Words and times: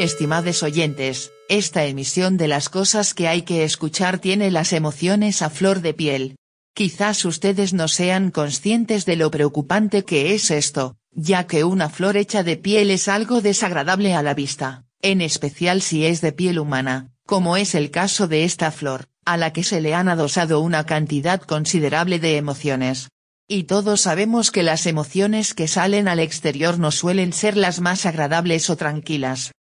Estimades 0.00 0.62
oyentes, 0.62 1.30
esta 1.50 1.84
emisión 1.84 2.38
de 2.38 2.48
las 2.48 2.70
cosas 2.70 3.12
que 3.12 3.28
hay 3.28 3.42
que 3.42 3.64
escuchar 3.64 4.18
tiene 4.18 4.50
las 4.50 4.72
emociones 4.72 5.42
a 5.42 5.50
flor 5.50 5.82
de 5.82 5.92
piel. 5.92 6.36
Quizás 6.74 7.22
ustedes 7.26 7.74
no 7.74 7.86
sean 7.86 8.30
conscientes 8.30 9.04
de 9.04 9.16
lo 9.16 9.30
preocupante 9.30 10.06
que 10.06 10.32
es 10.32 10.50
esto, 10.50 10.96
ya 11.10 11.46
que 11.46 11.64
una 11.64 11.90
flor 11.90 12.16
hecha 12.16 12.42
de 12.42 12.56
piel 12.56 12.90
es 12.90 13.08
algo 13.08 13.42
desagradable 13.42 14.14
a 14.14 14.22
la 14.22 14.32
vista, 14.32 14.86
en 15.02 15.20
especial 15.20 15.82
si 15.82 16.06
es 16.06 16.22
de 16.22 16.32
piel 16.32 16.58
humana, 16.58 17.10
como 17.26 17.58
es 17.58 17.74
el 17.74 17.90
caso 17.90 18.26
de 18.26 18.44
esta 18.44 18.70
flor, 18.70 19.04
a 19.26 19.36
la 19.36 19.52
que 19.52 19.64
se 19.64 19.82
le 19.82 19.92
han 19.92 20.08
adosado 20.08 20.60
una 20.60 20.86
cantidad 20.86 21.42
considerable 21.42 22.18
de 22.18 22.38
emociones. 22.38 23.10
Y 23.46 23.64
todos 23.64 24.00
sabemos 24.00 24.50
que 24.50 24.62
las 24.62 24.86
emociones 24.86 25.52
que 25.52 25.68
salen 25.68 26.08
al 26.08 26.20
exterior 26.20 26.78
no 26.78 26.90
suelen 26.90 27.34
ser 27.34 27.58
las 27.58 27.80
más 27.82 28.06
agradables 28.06 28.70
o 28.70 28.76
tranquilas. 28.78 29.52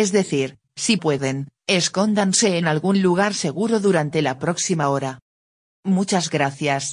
Es 0.00 0.10
decir, 0.10 0.58
si 0.74 0.96
pueden, 0.96 1.52
escóndanse 1.68 2.58
en 2.58 2.66
algún 2.66 3.00
lugar 3.00 3.32
seguro 3.32 3.78
durante 3.78 4.22
la 4.22 4.40
próxima 4.40 4.88
hora. 4.88 5.20
Muchas 5.84 6.30
gracias. 6.30 6.90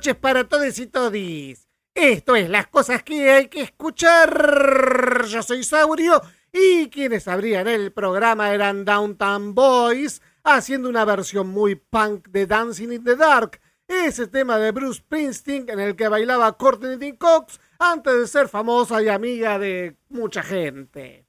Noches 0.00 0.16
para 0.16 0.48
todos 0.48 0.78
y 0.78 0.86
todis. 0.86 1.68
Esto 1.94 2.34
es 2.34 2.48
las 2.48 2.68
cosas 2.68 3.02
que 3.02 3.30
hay 3.30 3.48
que 3.48 3.60
escuchar. 3.60 5.26
Yo 5.26 5.42
soy 5.42 5.62
Saurio 5.62 6.22
y 6.50 6.88
quienes 6.88 7.28
abrían 7.28 7.68
el 7.68 7.92
programa 7.92 8.54
eran 8.54 8.86
Downtown 8.86 9.54
Boys 9.54 10.22
haciendo 10.42 10.88
una 10.88 11.04
versión 11.04 11.48
muy 11.48 11.74
punk 11.74 12.28
de 12.28 12.46
Dancing 12.46 12.92
in 12.92 13.04
the 13.04 13.14
Dark, 13.14 13.60
ese 13.86 14.26
tema 14.26 14.56
de 14.56 14.70
Bruce 14.70 15.00
Springsteen 15.00 15.68
en 15.68 15.80
el 15.80 15.96
que 15.96 16.08
bailaba 16.08 16.56
Courtney 16.56 17.18
Cox 17.18 17.60
antes 17.78 18.14
de 18.20 18.26
ser 18.26 18.48
famosa 18.48 19.02
y 19.02 19.08
amiga 19.10 19.58
de 19.58 19.98
mucha 20.08 20.42
gente. 20.42 21.26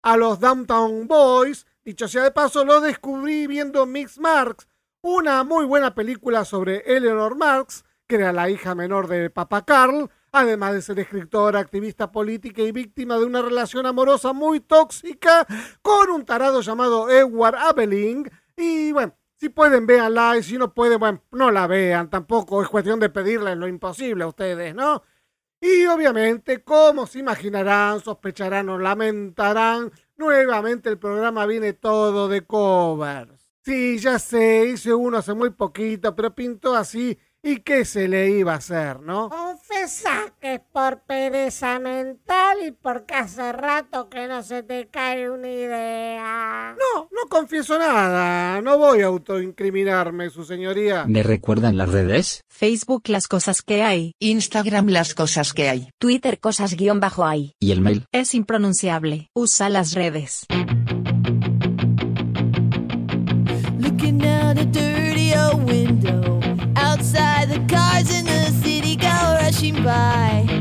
A 0.00 0.16
los 0.16 0.40
Downtown 0.40 1.06
Boys, 1.06 1.66
dicho 1.84 2.08
sea 2.08 2.22
de 2.22 2.30
paso, 2.30 2.64
lo 2.64 2.80
descubrí 2.80 3.46
viendo 3.46 3.84
Mix 3.84 4.18
Marks, 4.18 4.68
una 5.02 5.44
muy 5.44 5.66
buena 5.66 5.94
película 5.94 6.46
sobre 6.46 6.78
Eleanor 6.86 7.36
Marx, 7.36 7.84
que 8.10 8.16
era 8.16 8.32
la 8.32 8.50
hija 8.50 8.74
menor 8.74 9.06
de 9.06 9.30
Papa 9.30 9.64
Carl, 9.64 10.10
además 10.32 10.72
de 10.72 10.82
ser 10.82 10.98
escritora, 10.98 11.60
activista 11.60 12.10
política 12.10 12.60
y 12.60 12.72
víctima 12.72 13.16
de 13.16 13.24
una 13.24 13.40
relación 13.40 13.86
amorosa 13.86 14.32
muy 14.32 14.58
tóxica 14.58 15.46
con 15.80 16.10
un 16.10 16.24
tarado 16.24 16.60
llamado 16.60 17.08
Edward 17.08 17.54
Aveling. 17.54 18.28
Y 18.56 18.90
bueno, 18.90 19.16
si 19.36 19.48
pueden, 19.48 19.86
véanla, 19.86 20.38
y 20.38 20.42
si 20.42 20.58
no 20.58 20.74
pueden, 20.74 20.98
bueno, 20.98 21.22
no 21.30 21.52
la 21.52 21.68
vean, 21.68 22.10
tampoco 22.10 22.60
es 22.64 22.68
cuestión 22.68 22.98
de 22.98 23.10
pedirles 23.10 23.56
lo 23.56 23.68
imposible 23.68 24.24
a 24.24 24.26
ustedes, 24.26 24.74
¿no? 24.74 25.04
Y 25.60 25.86
obviamente, 25.86 26.64
como 26.64 27.06
se 27.06 27.20
imaginarán, 27.20 28.00
sospecharán 28.00 28.70
o 28.70 28.78
lamentarán, 28.78 29.92
nuevamente 30.16 30.88
el 30.88 30.98
programa 30.98 31.46
viene 31.46 31.74
todo 31.74 32.26
de 32.26 32.44
covers. 32.44 33.52
Sí, 33.62 33.98
ya 33.98 34.18
sé, 34.18 34.66
hice 34.66 34.94
uno 34.94 35.18
hace 35.18 35.32
muy 35.32 35.50
poquito, 35.50 36.16
pero 36.16 36.34
pintó 36.34 36.74
así. 36.74 37.16
¿Y 37.42 37.60
qué 37.60 37.86
se 37.86 38.06
le 38.06 38.28
iba 38.30 38.52
a 38.52 38.56
hacer, 38.56 39.00
no? 39.00 39.30
Confesa 39.30 40.34
que 40.40 40.56
es 40.56 40.60
por 40.72 41.00
pereza 41.00 41.78
mental 41.78 42.58
y 42.66 42.70
porque 42.70 43.14
hace 43.14 43.52
rato 43.52 44.10
que 44.10 44.28
no 44.28 44.42
se 44.42 44.62
te 44.62 44.88
cae 44.88 45.30
una 45.30 45.48
idea. 45.48 46.76
No, 46.78 47.08
no 47.10 47.28
confieso 47.30 47.78
nada. 47.78 48.60
No 48.60 48.76
voy 48.76 49.00
a 49.00 49.06
autoincriminarme, 49.06 50.28
su 50.28 50.44
señoría. 50.44 51.06
¿Me 51.06 51.22
recuerdan 51.22 51.78
las 51.78 51.88
redes? 51.88 52.42
Facebook 52.48 53.04
las 53.06 53.26
cosas 53.26 53.62
que 53.62 53.82
hay. 53.82 54.12
Instagram 54.18 54.88
las 54.88 55.14
cosas 55.14 55.54
que 55.54 55.70
hay. 55.70 55.88
Twitter 55.98 56.40
cosas 56.40 56.74
guion 56.74 57.00
bajo 57.00 57.24
hay. 57.24 57.54
¿Y 57.58 57.72
el 57.72 57.80
mail? 57.80 58.04
Es 58.12 58.34
impronunciable. 58.34 59.30
Usa 59.34 59.70
las 59.70 59.94
redes. 59.94 60.46
goodbye. 69.82 70.59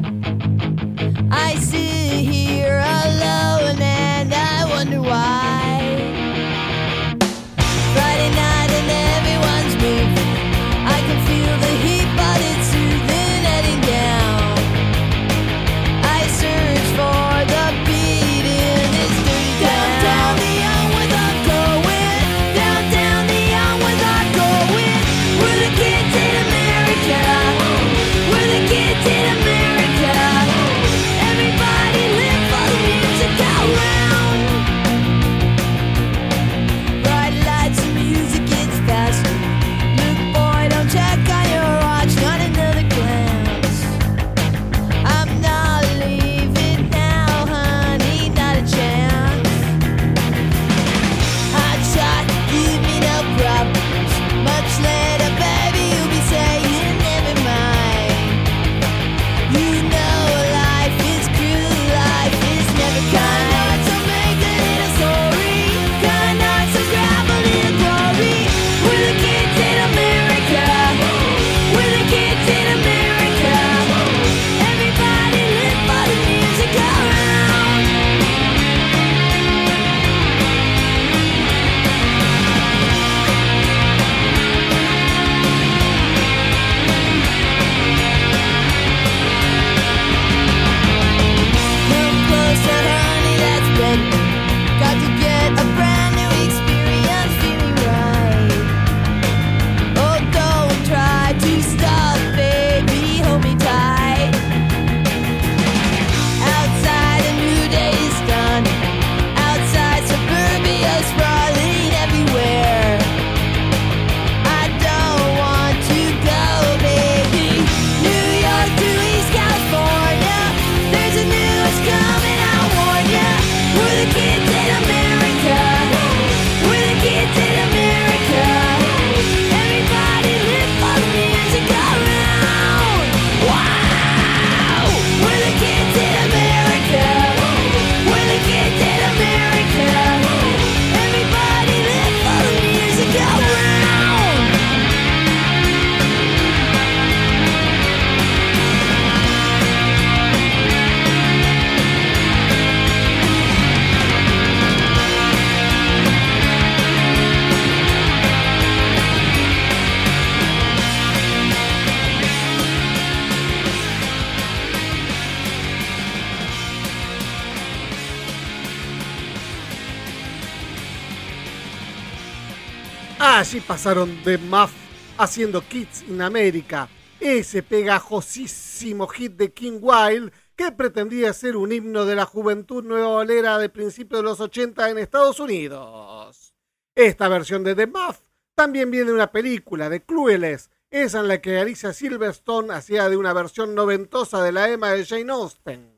Allí 173.39 173.61
pasaron 173.61 174.21
The 174.25 174.37
Muff 174.37 174.73
haciendo 175.17 175.61
Kids 175.61 176.03
in 176.09 176.21
America, 176.21 176.89
ese 177.21 177.63
pegajosísimo 177.63 179.07
hit 179.07 179.37
de 179.37 179.53
King 179.53 179.79
Wild 179.79 180.33
que 180.57 180.73
pretendía 180.73 181.31
ser 181.31 181.55
un 181.55 181.71
himno 181.71 182.03
de 182.03 182.17
la 182.17 182.25
juventud 182.25 182.83
nueva 182.83 183.07
olera 183.07 183.57
de 183.57 183.69
principios 183.69 184.19
de 184.19 184.23
los 184.23 184.41
80 184.41 184.89
en 184.89 184.97
Estados 184.97 185.39
Unidos. 185.39 186.53
Esta 186.93 187.29
versión 187.29 187.63
de 187.63 187.75
The 187.75 187.87
Muff 187.87 188.19
también 188.55 188.91
viene 188.91 189.05
de 189.05 189.13
una 189.13 189.31
película 189.31 189.87
de 189.87 190.03
Clueless, 190.03 190.69
esa 190.91 191.21
en 191.21 191.29
la 191.29 191.39
que 191.39 191.59
Alicia 191.59 191.93
Silverstone 191.93 192.73
hacía 192.73 193.07
de 193.07 193.15
una 193.15 193.31
versión 193.31 193.73
noventosa 193.73 194.43
de 194.43 194.51
la 194.51 194.69
Emma 194.69 194.91
de 194.91 195.05
Jane 195.05 195.31
Austen. 195.31 195.97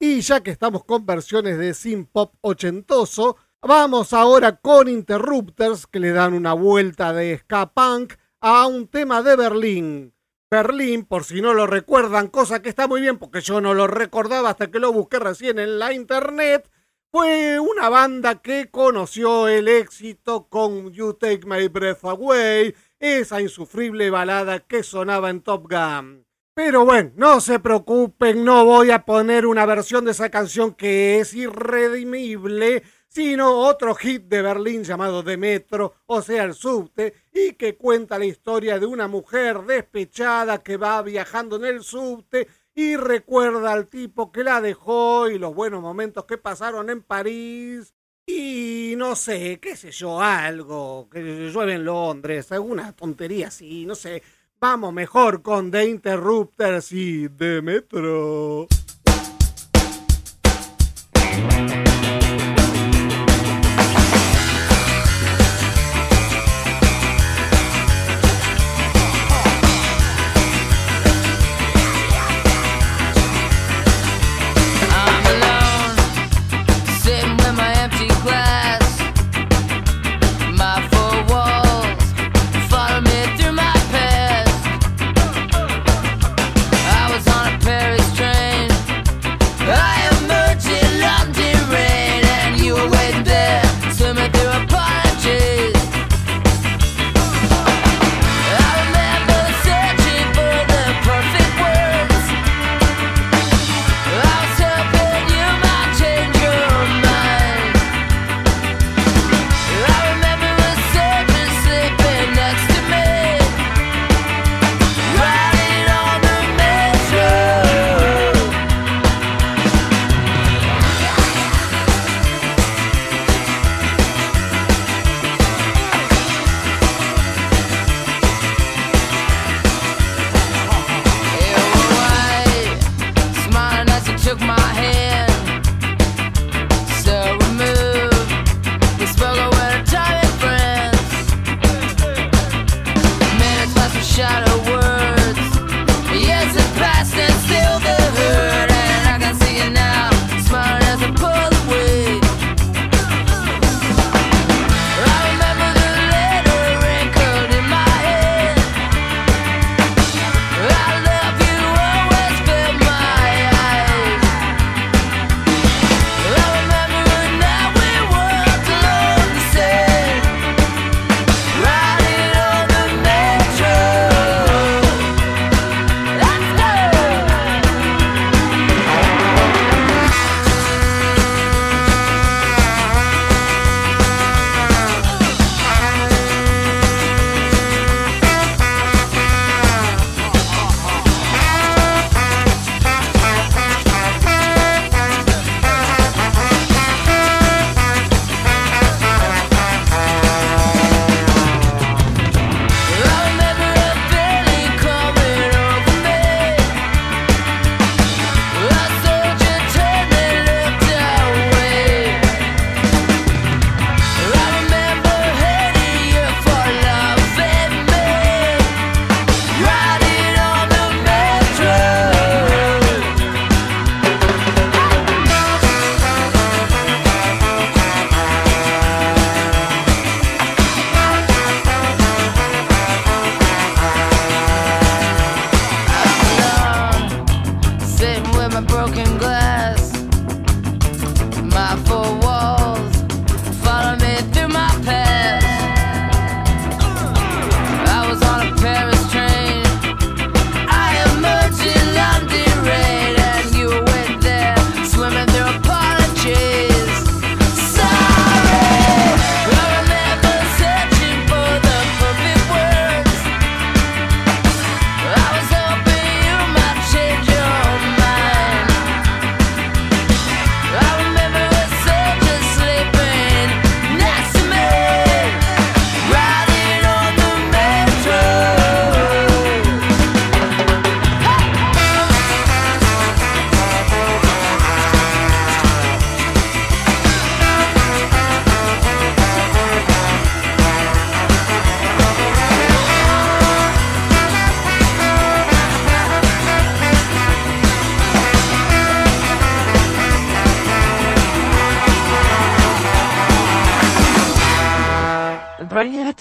Y 0.00 0.22
ya 0.22 0.42
que 0.42 0.50
estamos 0.50 0.82
con 0.82 1.06
versiones 1.06 1.56
de 1.56 1.72
synth 1.72 2.10
pop 2.10 2.34
ochentoso, 2.40 3.36
vamos 3.62 4.12
ahora 4.12 4.56
con 4.56 4.88
Interrupters 4.88 5.86
que 5.86 6.00
le 6.00 6.12
dan 6.12 6.34
una 6.34 6.54
vuelta 6.54 7.12
de 7.12 7.38
ska 7.38 7.72
punk 7.72 8.14
a 8.40 8.66
un 8.66 8.88
tema 8.88 9.22
de 9.22 9.36
Berlín. 9.36 10.14
Berlín, 10.50 11.04
por 11.04 11.24
si 11.24 11.40
no 11.40 11.54
lo 11.54 11.66
recuerdan, 11.66 12.28
cosa 12.28 12.62
que 12.62 12.68
está 12.68 12.88
muy 12.88 13.00
bien 13.00 13.18
porque 13.18 13.40
yo 13.40 13.60
no 13.60 13.74
lo 13.74 13.86
recordaba 13.86 14.50
hasta 14.50 14.70
que 14.70 14.80
lo 14.80 14.92
busqué 14.92 15.18
recién 15.18 15.58
en 15.58 15.78
la 15.78 15.92
internet, 15.92 16.68
fue 17.12 17.60
una 17.60 17.88
banda 17.88 18.40
que 18.40 18.70
conoció 18.70 19.48
el 19.48 19.68
éxito 19.68 20.48
con 20.48 20.92
You 20.92 21.14
Take 21.14 21.42
My 21.44 21.68
Breath 21.68 22.04
Away, 22.04 22.74
esa 22.98 23.40
insufrible 23.40 24.10
balada 24.10 24.60
que 24.60 24.82
sonaba 24.82 25.30
en 25.30 25.42
Top 25.42 25.70
Gun. 25.70 26.26
Pero 26.54 26.84
bueno, 26.84 27.12
no 27.16 27.40
se 27.40 27.58
preocupen, 27.58 28.44
no 28.44 28.64
voy 28.64 28.90
a 28.90 29.04
poner 29.04 29.46
una 29.46 29.66
versión 29.66 30.04
de 30.04 30.10
esa 30.10 30.30
canción 30.30 30.74
que 30.74 31.20
es 31.20 31.32
irredimible, 31.32 32.82
sino 33.10 33.58
otro 33.58 33.94
hit 33.96 34.22
de 34.28 34.40
Berlín 34.40 34.84
llamado 34.84 35.24
The 35.24 35.36
Metro, 35.36 35.94
o 36.06 36.22
sea, 36.22 36.44
el 36.44 36.54
subte, 36.54 37.12
y 37.32 37.54
que 37.54 37.76
cuenta 37.76 38.18
la 38.18 38.24
historia 38.24 38.78
de 38.78 38.86
una 38.86 39.08
mujer 39.08 39.62
despechada 39.62 40.62
que 40.62 40.76
va 40.76 41.02
viajando 41.02 41.56
en 41.56 41.64
el 41.64 41.82
subte 41.82 42.46
y 42.72 42.96
recuerda 42.96 43.72
al 43.72 43.88
tipo 43.88 44.30
que 44.30 44.44
la 44.44 44.60
dejó 44.60 45.28
y 45.28 45.38
los 45.38 45.54
buenos 45.54 45.82
momentos 45.82 46.24
que 46.24 46.38
pasaron 46.38 46.88
en 46.88 47.02
París. 47.02 47.94
Y 48.26 48.94
no 48.96 49.16
sé, 49.16 49.58
qué 49.60 49.76
sé 49.76 49.90
yo, 49.90 50.20
algo 50.20 51.08
que 51.10 51.20
llueve 51.20 51.74
en 51.74 51.84
Londres, 51.84 52.52
alguna 52.52 52.92
tontería 52.92 53.48
así, 53.48 53.84
no 53.86 53.96
sé. 53.96 54.22
Vamos 54.60 54.92
mejor 54.92 55.42
con 55.42 55.70
The 55.70 55.88
Interrupters 55.88 56.92
y 56.92 57.28
The 57.28 57.60
Metro. 57.60 58.68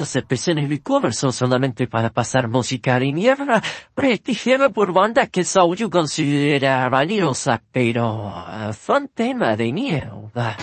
Estas 0.10 0.24
episodios 0.24 0.70
de 0.70 0.82
cover 0.82 1.14
son 1.14 1.32
solamente 1.32 1.88
para 1.88 2.10
pasar 2.10 2.48
música 2.48 3.00
de 3.00 3.14
mierda, 3.14 3.62
prestigiosa 3.94 4.70
por 4.70 4.92
banda 4.92 5.28
que 5.28 5.44
Sauyu 5.44 5.90
considera 5.90 6.90
valiosa, 6.90 7.62
pero 7.72 8.34
eh, 8.48 8.74
son 8.74 9.10
tema 9.10 9.56
de 9.56 9.72
mierda. 9.72 10.58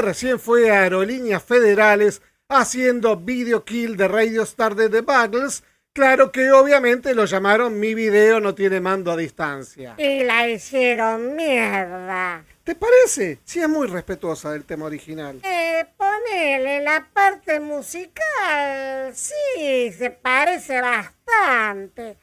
Recién 0.00 0.38
fue 0.38 0.70
Aerolíneas 0.70 1.42
Federales 1.42 2.22
haciendo 2.48 3.16
Video 3.16 3.64
Kill 3.64 3.96
de 3.96 4.08
Radio 4.08 4.42
Star 4.42 4.74
de 4.74 4.88
The 4.88 5.02
Buggles. 5.02 5.62
Claro 5.92 6.30
que 6.30 6.52
obviamente 6.52 7.14
lo 7.14 7.24
llamaron 7.24 7.80
Mi 7.80 7.94
video 7.94 8.40
no 8.40 8.54
tiene 8.54 8.80
mando 8.80 9.10
a 9.10 9.16
distancia. 9.16 9.94
Y 9.98 10.22
la 10.22 10.48
hicieron 10.48 11.34
mierda. 11.34 12.44
¿Te 12.62 12.74
parece? 12.74 13.38
Sí, 13.44 13.60
es 13.60 13.68
muy 13.68 13.88
respetuosa 13.88 14.52
del 14.52 14.64
tema 14.64 14.86
original. 14.86 15.40
Eh, 15.42 15.84
ponele 15.96 16.80
la 16.82 17.08
parte 17.12 17.58
musical, 17.58 19.12
sí, 19.14 19.92
se 19.92 20.10
parece 20.10 20.80
bastante. 20.80 22.16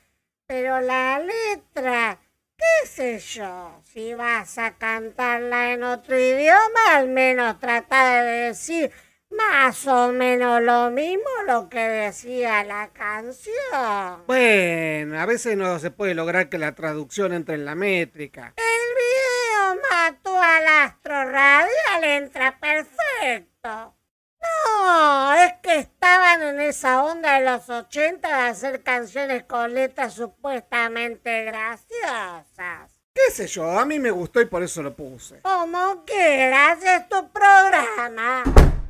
Pero 0.45 0.79
la 0.79 1.19
letra, 1.19 2.19
qué 2.57 2.87
sé 2.87 3.19
yo, 3.19 3.81
si 3.83 4.13
vas 4.13 4.57
a 4.57 4.77
cantarla 4.77 5.73
en 5.73 5.83
otro 5.83 6.17
idioma, 6.17 6.95
al 6.95 7.09
menos 7.09 7.59
trata 7.59 8.21
de 8.21 8.47
decir 8.47 8.91
más 9.29 9.85
o 9.87 10.11
menos 10.13 10.61
lo 10.61 10.89
mismo 10.89 11.25
lo 11.45 11.69
que 11.69 11.79
decía 11.79 12.63
la 12.63 12.89
canción. 12.93 14.25
Bueno, 14.25 15.19
a 15.19 15.25
veces 15.25 15.57
no 15.57 15.77
se 15.79 15.91
puede 15.91 16.15
lograr 16.15 16.49
que 16.49 16.57
la 16.57 16.75
traducción 16.75 17.33
entre 17.33 17.55
en 17.55 17.65
la 17.65 17.75
métrica. 17.75 18.53
El 18.55 19.75
video 19.75 19.81
mató 19.91 20.41
al 20.41 20.67
astro 20.67 21.25
radial, 21.25 22.03
entra 22.03 22.57
perfecto. 22.59 23.96
No, 24.41 25.33
es 25.35 25.53
que 25.61 25.79
estaban 25.79 26.41
en 26.41 26.61
esa 26.61 27.03
onda 27.03 27.39
de 27.39 27.45
los 27.45 27.69
80 27.69 28.27
de 28.27 28.49
hacer 28.49 28.83
canciones 28.83 29.43
con 29.43 29.73
letras 29.73 30.13
supuestamente 30.13 31.43
graciosas. 31.45 32.91
¿Qué 33.13 33.31
sé 33.31 33.47
yo? 33.47 33.79
A 33.79 33.85
mí 33.85 33.99
me 33.99 34.11
gustó 34.11 34.41
y 34.41 34.45
por 34.45 34.61
eso 34.61 34.83
lo 34.83 34.95
puse. 34.95 35.41
Como 35.41 36.05
quieras, 36.05 36.79
es 36.83 37.09
tu 37.09 37.29
programa. 37.31 38.43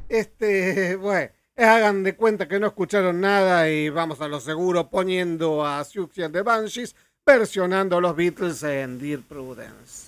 Este, 0.09 0.95
bueno, 0.97 1.31
hagan 1.55 2.03
de 2.03 2.15
cuenta 2.15 2.47
que 2.47 2.59
no 2.59 2.67
escucharon 2.67 3.21
nada 3.21 3.69
y 3.69 3.89
vamos 3.89 4.19
a 4.21 4.27
lo 4.27 4.39
seguro 4.39 4.89
poniendo 4.89 5.65
a 5.65 5.83
Siouxsie 5.83 6.25
and 6.25 6.33
the 6.33 6.41
Banshees 6.41 6.95
versionando 7.25 7.99
los 7.99 8.15
Beatles 8.15 8.63
en 8.63 8.99
Dear 8.99 9.21
Prudence. 9.21 10.06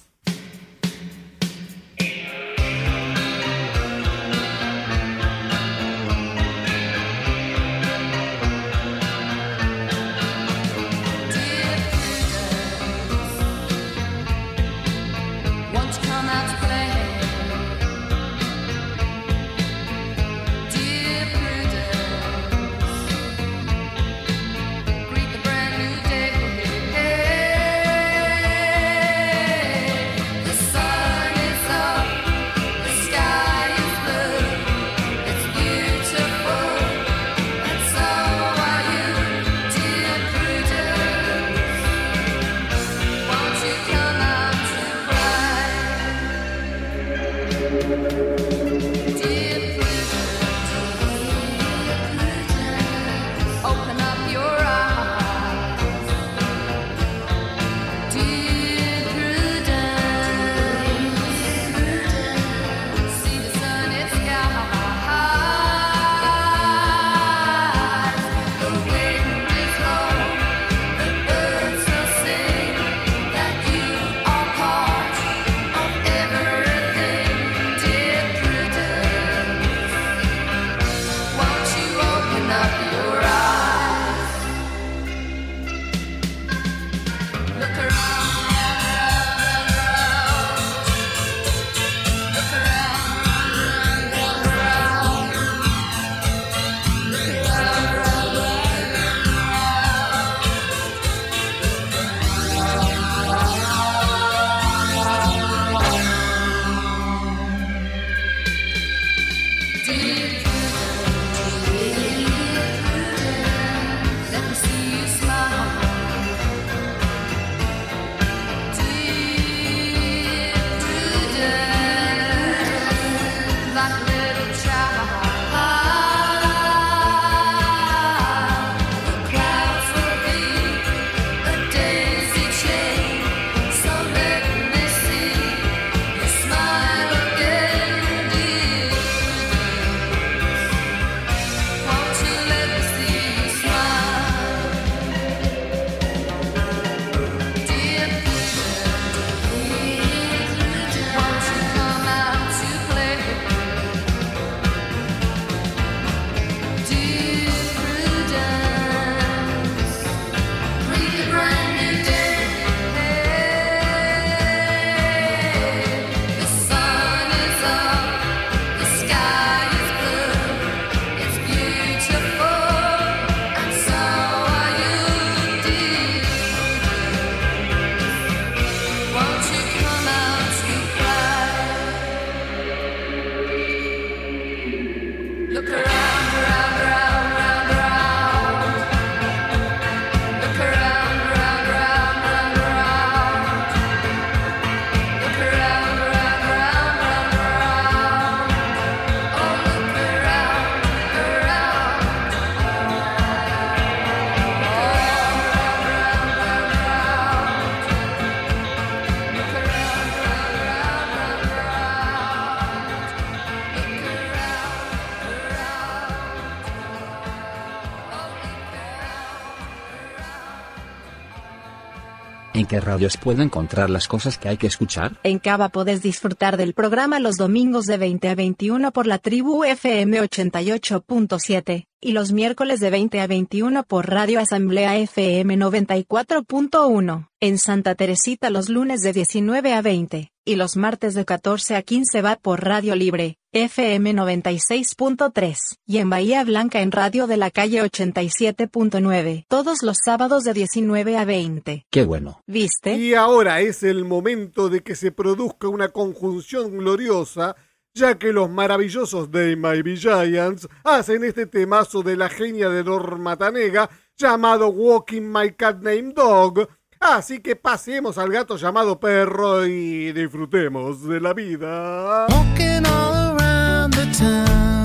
Qué 222.69 222.79
radios 222.79 223.17
puedo 223.17 223.41
encontrar 223.41 223.89
las 223.89 224.07
cosas 224.07 224.37
que 224.37 224.47
hay 224.47 224.57
que 224.57 224.67
escuchar? 224.67 225.19
En 225.23 225.39
Cava 225.39 225.69
podés 225.69 226.01
disfrutar 226.01 226.55
del 226.55 226.73
programa 226.73 227.19
los 227.19 227.35
domingos 227.35 227.85
de 227.85 227.97
20 227.97 228.29
a 228.29 228.35
21 228.35 228.91
por 228.91 229.07
la 229.07 229.17
tribu 229.17 229.65
FM 229.65 230.21
88.7, 230.21 231.88
y 232.01 232.13
los 232.13 232.31
miércoles 232.31 232.79
de 232.79 232.89
20 232.89 233.19
a 233.19 233.27
21 233.27 233.83
por 233.83 234.09
Radio 234.09 234.39
Asamblea 234.39 234.97
FM 234.97 235.57
94.1, 235.57 237.29
en 237.41 237.57
Santa 237.57 237.95
Teresita 237.95 238.49
los 238.49 238.69
lunes 238.69 239.01
de 239.01 239.11
19 239.11 239.73
a 239.73 239.81
20, 239.81 240.31
y 240.45 240.55
los 240.55 240.77
martes 240.77 241.13
de 241.13 241.25
14 241.25 241.75
a 241.75 241.81
15 241.81 242.21
va 242.21 242.37
por 242.37 242.63
Radio 242.63 242.95
Libre, 242.95 243.37
FM 243.51 244.13
96.3, 244.13 245.57
y 245.85 245.97
en 245.97 246.09
Bahía 246.09 246.43
Blanca 246.43 246.81
en 246.81 246.91
Radio 246.91 247.27
de 247.27 247.37
la 247.37 247.51
Calle 247.51 247.83
87.9, 247.83 249.45
todos 249.47 249.83
los 249.83 249.97
sábados 250.03 250.43
de 250.43 250.53
19 250.53 251.17
a 251.17 251.25
20. 251.25 251.85
Qué 251.89 252.03
bueno. 252.03 252.41
¿Viste? 252.47 252.95
Y 252.95 253.13
ahora 253.13 253.59
es 253.59 253.83
el 253.83 254.05
momento 254.05 254.69
de 254.69 254.81
que 254.81 254.95
se 254.95 255.11
produzca 255.11 255.67
una 255.67 255.89
conjunción 255.89 256.77
gloriosa, 256.77 257.55
ya 257.93 258.17
que 258.17 258.33
los 258.33 258.49
maravillosos 258.49 259.31
They 259.31 259.55
Might 259.55 259.83
Be 259.83 259.95
Giants 259.95 260.67
hacen 260.83 261.23
este 261.23 261.45
temazo 261.45 262.01
de 262.03 262.15
la 262.15 262.29
genia 262.29 262.69
de 262.69 262.83
Norma 262.83 263.37
Tanega 263.37 263.89
llamado 264.17 264.67
Walking 264.69 265.21
My 265.21 265.51
Cat 265.53 265.81
Named 265.81 266.13
Dog. 266.13 266.67
Así 266.99 267.39
que 267.39 267.55
pasemos 267.55 268.17
al 268.17 268.29
gato 268.29 268.57
llamado 268.57 268.99
perro 268.99 269.65
y 269.65 270.11
disfrutemos 270.11 271.07
de 271.07 271.21
la 271.21 271.33
vida. 271.33 272.27
Walking 272.29 272.85
all 272.85 273.37
around 273.37 273.95
the 273.95 274.05
town, 274.17 274.78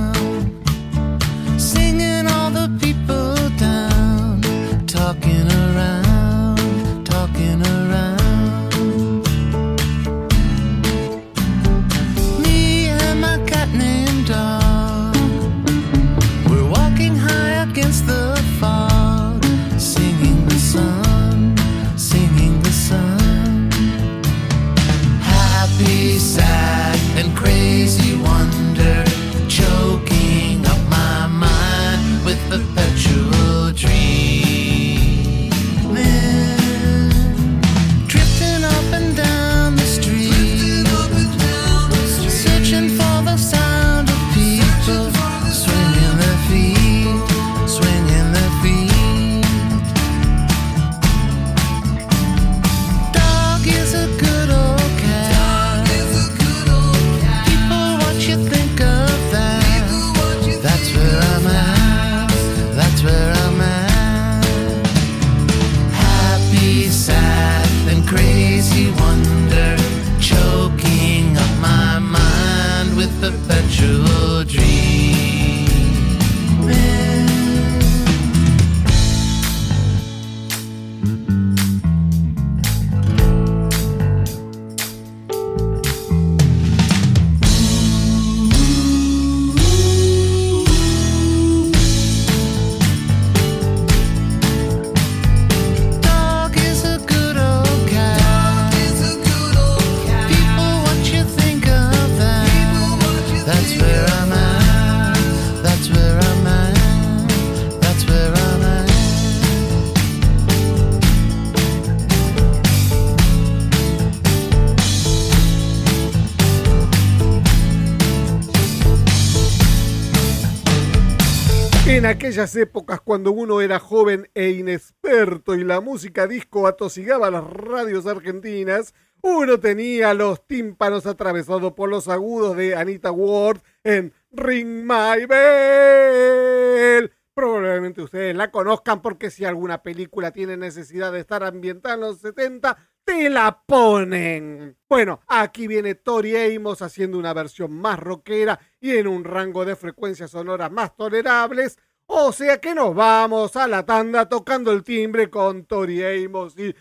aquellas 122.25 122.57
épocas 122.57 123.03
cuando 123.03 123.33
uno 123.33 123.61
era 123.61 123.79
joven 123.79 124.31
e 124.33 124.49
inexperto 124.49 125.55
y 125.57 125.63
la 125.63 125.83
música 125.83 126.27
disco 126.27 126.67
atosigaba 126.67 127.31
las 127.31 127.45
radios 127.45 128.07
argentinas, 128.07 128.95
uno 129.21 129.61
tenía 129.61 130.15
los 130.15 130.47
tímpanos 130.47 131.05
atravesados 131.05 131.75
por 131.75 131.91
los 131.91 132.09
agudos 132.09 132.57
de 132.57 132.77
Anita 132.77 133.13
Ward 133.13 133.61
en 133.83 134.15
Ring 134.33 134.87
My 134.87 135.27
Bell. 135.27 137.13
Probablemente 137.35 138.01
ustedes 138.01 138.35
la 138.35 138.51
conozcan 138.51 139.03
porque 139.03 139.31
si 139.31 139.45
alguna 139.45 139.83
película 139.83 140.31
tiene 140.31 140.57
necesidad 140.57 141.13
de 141.13 141.21
estar 141.21 141.45
ambientada 141.45 141.97
en 141.97 142.01
los 142.01 142.21
70, 142.21 142.79
te 143.05 143.29
la 143.29 143.65
ponen. 143.67 144.79
Bueno, 144.89 145.21
aquí 145.27 145.67
viene 145.67 145.95
Tori 145.95 146.57
Amos 146.57 146.81
haciendo 146.81 147.19
una 147.19 147.35
versión 147.35 147.71
más 147.71 147.99
rockera 147.99 148.59
y 148.81 148.93
en 148.97 149.09
un 149.09 149.25
rango 149.25 149.67
de 149.67 149.77
frecuencias 149.77 150.31
sonoras 150.31 150.73
más 150.73 150.97
tolerables. 150.97 151.77
O 152.07 152.33
sea 152.33 152.61
que 152.61 152.75
nos 152.75 152.95
vamos 152.95 153.57
a 153.57 153.67
la 153.67 153.85
tanda 153.85 154.29
tocando 154.29 154.73
el 154.73 154.83
timbre 154.85 155.31
con 155.31 155.65
Tori 155.65 156.03
Amos 156.05 156.59
y 156.59 156.75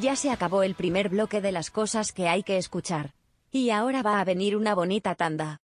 ya 0.00 0.16
se 0.16 0.30
acabó 0.30 0.62
el 0.62 0.74
primer 0.74 1.08
bloque 1.08 1.40
de 1.40 1.52
las 1.52 1.70
cosas 1.70 2.12
que 2.12 2.28
hay 2.28 2.42
que 2.42 2.56
escuchar. 2.56 3.14
Y 3.50 3.70
ahora 3.70 4.02
va 4.02 4.20
a 4.20 4.24
venir 4.24 4.56
una 4.56 4.74
bonita 4.74 5.14
tanda. 5.14 5.60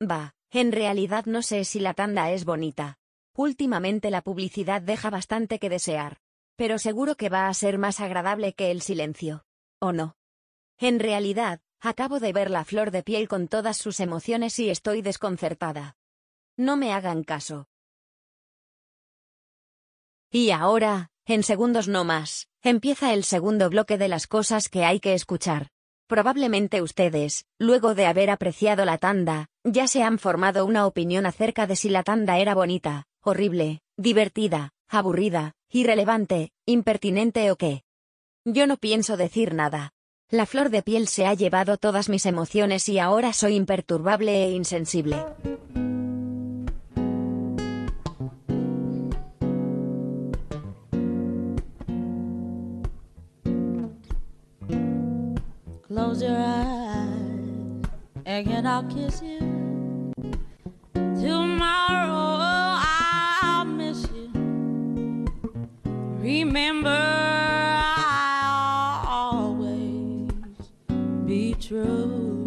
Va, 0.00 0.34
en 0.50 0.72
realidad 0.72 1.26
no 1.26 1.42
sé 1.42 1.64
si 1.64 1.80
la 1.80 1.94
tanda 1.94 2.30
es 2.30 2.44
bonita. 2.44 2.98
Últimamente 3.34 4.10
la 4.10 4.22
publicidad 4.22 4.80
deja 4.80 5.10
bastante 5.10 5.58
que 5.58 5.68
desear. 5.68 6.18
Pero 6.56 6.78
seguro 6.78 7.16
que 7.16 7.28
va 7.28 7.48
a 7.48 7.54
ser 7.54 7.78
más 7.78 8.00
agradable 8.00 8.54
que 8.54 8.70
el 8.70 8.80
silencio. 8.80 9.44
¿O 9.78 9.92
no? 9.92 10.16
En 10.78 10.98
realidad, 10.98 11.60
acabo 11.80 12.18
de 12.20 12.32
ver 12.32 12.50
la 12.50 12.64
flor 12.64 12.90
de 12.90 13.02
piel 13.02 13.28
con 13.28 13.48
todas 13.48 13.76
sus 13.76 14.00
emociones 14.00 14.58
y 14.58 14.70
estoy 14.70 15.02
desconcertada. 15.02 15.96
No 16.56 16.76
me 16.76 16.92
hagan 16.92 17.24
caso. 17.24 17.68
Y 20.30 20.50
ahora, 20.50 21.10
en 21.34 21.42
segundos 21.42 21.88
no 21.88 22.04
más, 22.04 22.46
empieza 22.62 23.12
el 23.12 23.24
segundo 23.24 23.68
bloque 23.68 23.98
de 23.98 24.08
las 24.08 24.26
cosas 24.26 24.68
que 24.68 24.84
hay 24.84 25.00
que 25.00 25.14
escuchar. 25.14 25.68
Probablemente 26.06 26.82
ustedes, 26.82 27.46
luego 27.58 27.96
de 27.96 28.06
haber 28.06 28.30
apreciado 28.30 28.84
la 28.84 28.98
tanda, 28.98 29.48
ya 29.64 29.88
se 29.88 30.04
han 30.04 30.20
formado 30.20 30.64
una 30.64 30.86
opinión 30.86 31.26
acerca 31.26 31.66
de 31.66 31.74
si 31.74 31.88
la 31.88 32.04
tanda 32.04 32.38
era 32.38 32.54
bonita, 32.54 33.06
horrible, 33.22 33.80
divertida, 33.96 34.70
aburrida, 34.88 35.54
irrelevante, 35.68 36.52
impertinente 36.64 37.50
o 37.50 37.56
qué. 37.56 37.82
Yo 38.44 38.68
no 38.68 38.76
pienso 38.76 39.16
decir 39.16 39.52
nada. 39.52 39.90
La 40.30 40.46
flor 40.46 40.70
de 40.70 40.82
piel 40.82 41.08
se 41.08 41.26
ha 41.26 41.34
llevado 41.34 41.76
todas 41.76 42.08
mis 42.08 42.26
emociones 42.26 42.88
y 42.88 43.00
ahora 43.00 43.32
soy 43.32 43.56
imperturbable 43.56 44.44
e 44.44 44.50
insensible. 44.52 45.16
Close 56.16 56.30
your 56.30 56.38
eyes, 56.38 57.84
and 58.24 58.66
I'll 58.66 58.84
kiss 58.84 59.20
you. 59.20 59.38
Tomorrow 60.94 62.78
I'll 62.80 63.66
miss 63.66 64.08
you. 64.14 65.26
Remember, 65.84 66.88
I'll 67.98 69.06
always 69.06 70.30
be 71.26 71.54
true. 71.60 72.46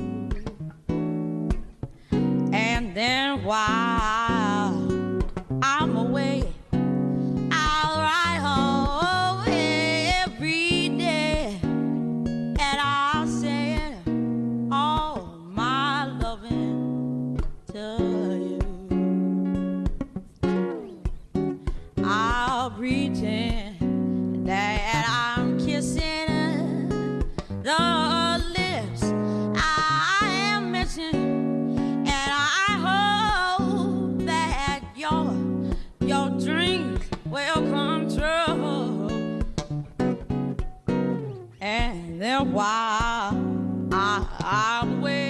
And 2.52 2.96
then 2.96 3.44
while 3.44 3.89
while 42.60 43.32
I, 43.94 44.28
ah. 44.42 44.82
I'm 44.84 45.00
waiting, 45.02 45.29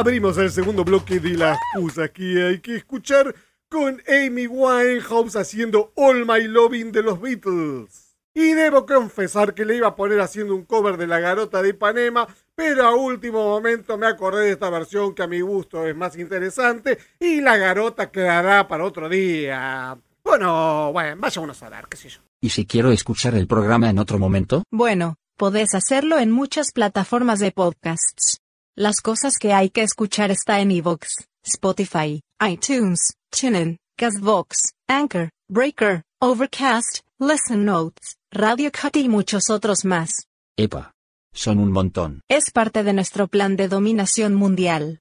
Abrimos 0.00 0.38
el 0.38 0.50
segundo 0.50 0.82
bloque 0.82 1.20
de 1.20 1.36
las 1.36 1.58
cosas 1.76 2.08
que 2.08 2.42
hay 2.42 2.60
que 2.60 2.76
escuchar 2.76 3.34
con 3.68 4.00
Amy 4.08 4.46
Winehouse 4.46 5.36
haciendo 5.36 5.92
All 5.94 6.24
My 6.24 6.42
Loving 6.44 6.90
de 6.90 7.02
los 7.02 7.20
Beatles. 7.20 8.16
Y 8.32 8.54
debo 8.54 8.86
confesar 8.86 9.52
que 9.52 9.66
le 9.66 9.76
iba 9.76 9.88
a 9.88 9.96
poner 9.96 10.20
haciendo 10.20 10.54
un 10.54 10.64
cover 10.64 10.96
de 10.96 11.06
La 11.06 11.20
Garota 11.20 11.60
de 11.60 11.68
Ipanema, 11.68 12.26
pero 12.54 12.86
a 12.86 12.94
último 12.94 13.44
momento 13.44 13.98
me 13.98 14.06
acordé 14.06 14.46
de 14.46 14.52
esta 14.52 14.70
versión 14.70 15.14
que 15.14 15.22
a 15.22 15.26
mi 15.26 15.42
gusto 15.42 15.86
es 15.86 15.94
más 15.94 16.16
interesante 16.16 16.96
y 17.18 17.42
La 17.42 17.58
Garota 17.58 18.10
quedará 18.10 18.66
para 18.68 18.86
otro 18.86 19.06
día. 19.06 19.98
Bueno, 20.24 20.92
bueno, 20.94 21.20
vaya 21.20 21.42
uno 21.42 21.52
a 21.52 21.54
saber, 21.54 21.88
qué 21.90 21.98
sé 21.98 22.08
yo. 22.08 22.20
¿Y 22.40 22.48
si 22.48 22.64
quiero 22.64 22.90
escuchar 22.90 23.34
el 23.34 23.46
programa 23.46 23.90
en 23.90 23.98
otro 23.98 24.18
momento? 24.18 24.62
Bueno, 24.70 25.16
podés 25.36 25.74
hacerlo 25.74 26.18
en 26.18 26.30
muchas 26.30 26.72
plataformas 26.72 27.38
de 27.38 27.52
podcasts. 27.52 28.40
Las 28.80 29.02
cosas 29.02 29.34
que 29.38 29.52
hay 29.52 29.68
que 29.68 29.82
escuchar 29.82 30.30
está 30.30 30.60
en 30.60 30.70
iVoox, 30.70 31.06
Spotify, 31.44 32.22
iTunes, 32.40 33.12
TuneIn, 33.28 33.76
Castbox, 33.98 34.72
Anchor, 34.88 35.28
Breaker, 35.50 36.02
Overcast, 36.18 37.00
Listen 37.18 37.66
Notes, 37.66 38.16
Radio 38.30 38.70
Cut 38.72 38.96
y 38.96 39.06
muchos 39.10 39.50
otros 39.50 39.84
más. 39.84 40.28
Epa. 40.56 40.92
Son 41.34 41.58
un 41.58 41.70
montón. 41.70 42.22
Es 42.26 42.50
parte 42.52 42.82
de 42.82 42.94
nuestro 42.94 43.28
plan 43.28 43.54
de 43.54 43.68
dominación 43.68 44.34
mundial. 44.34 45.00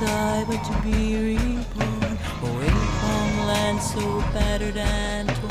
Die 0.00 0.44
but 0.48 0.64
to 0.64 0.82
be 0.82 1.36
reborn. 1.36 2.18
Away 2.42 2.74
from 2.98 3.46
land 3.46 3.82
so 3.82 4.00
battered 4.32 4.76
and 4.78 5.28
torn. 5.28 5.49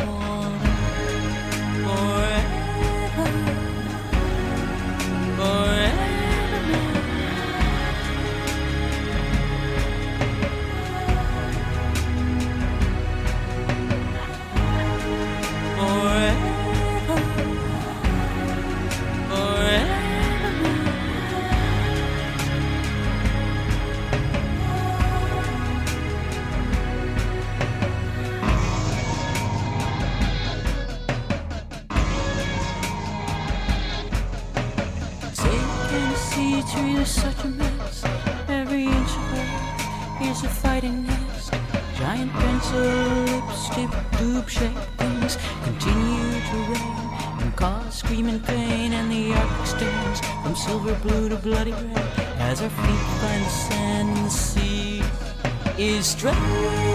Strength. 56.10 56.89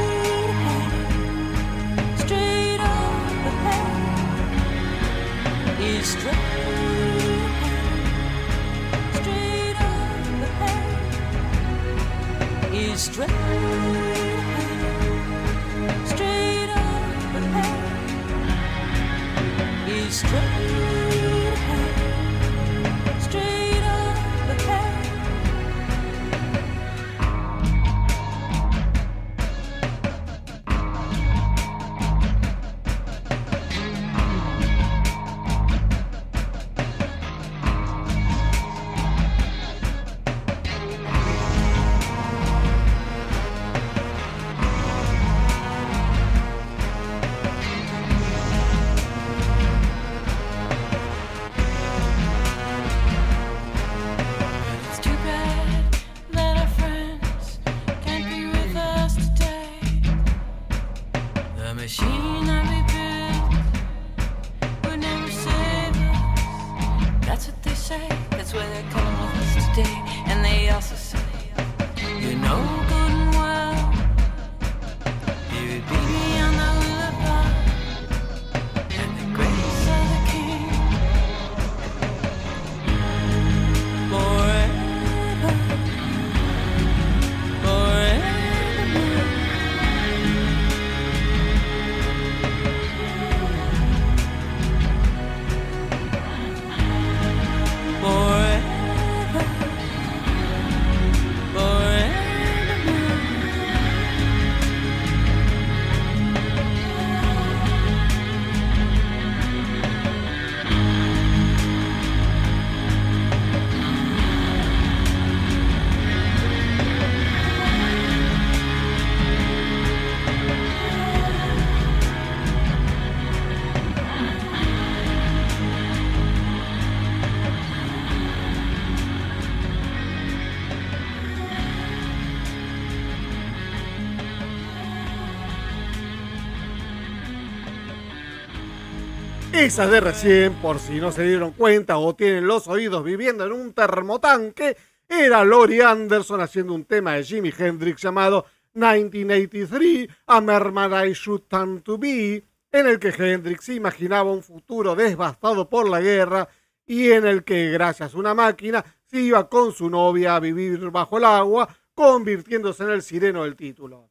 Esa 139.65 139.87
de 139.87 139.99
recién, 139.99 140.53
por 140.61 140.79
si 140.79 141.01
no 141.01 141.11
se 141.11 141.23
dieron 141.23 141.53
cuenta 141.53 141.97
o 141.97 142.15
tienen 142.15 142.47
los 142.47 142.69
oídos 142.69 143.03
viviendo 143.03 143.47
en 143.47 143.53
un 143.53 143.73
termotanque, 143.73 144.77
era 145.09 145.43
Lori 145.43 145.81
Anderson 145.81 146.43
haciendo 146.43 146.75
un 146.75 146.85
tema 146.85 147.15
de 147.15 147.25
Jimi 147.25 147.51
Hendrix 147.57 148.03
llamado 148.03 148.45
1983, 148.75 150.09
A 150.27 150.43
Merman 150.43 151.09
I 151.09 151.15
Should 151.15 151.45
to 151.83 151.97
Be, 151.97 152.45
en 152.73 152.87
el 152.87 152.99
que 152.99 153.09
Hendrix 153.09 153.71
imaginaba 153.71 154.31
un 154.31 154.43
futuro 154.43 154.95
devastado 154.95 155.71
por 155.71 155.89
la 155.89 156.03
guerra 156.03 156.47
y 156.85 157.13
en 157.13 157.27
el 157.27 157.43
que, 157.43 157.71
gracias 157.71 158.15
a 158.15 158.19
una 158.19 158.35
máquina, 158.35 158.85
se 159.07 159.19
iba 159.19 159.49
con 159.49 159.73
su 159.73 159.89
novia 159.89 160.37
a 160.37 160.41
vivir 160.41 160.79
bajo 160.91 161.17
el 161.17 161.25
agua, 161.25 161.75
convirtiéndose 161.95 162.83
en 162.83 162.91
el 162.91 163.01
sireno 163.01 163.45
del 163.45 163.57
título. 163.57 164.11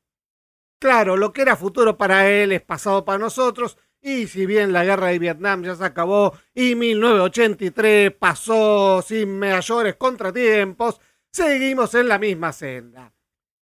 Claro, 0.80 1.16
lo 1.16 1.32
que 1.32 1.44
era 1.44 1.56
futuro 1.56 1.96
para 1.96 2.28
él 2.28 2.52
es 2.54 2.62
pasado 2.64 3.06
para 3.06 3.20
nosotros, 3.20 3.78
y 4.04 4.28
si 4.28 4.46
bien 4.46 4.74
la 4.74 4.84
guerra 4.84 5.08
de 5.08 5.20
Vietnam 5.20 5.64
ya 5.64 5.76
se 5.76 5.86
acabó 5.86 6.34
y 6.54 6.76
1983 6.76 8.12
pasó 8.12 9.02
sin 9.02 9.40
mayores 9.40 9.96
contratiempos, 9.96 11.00
seguimos 11.32 11.96
en 11.96 12.10
la 12.10 12.20
misma 12.20 12.52
senda. 12.52 13.14